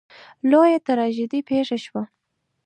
[0.49, 2.03] لویه تراژیدي پېښه شوه.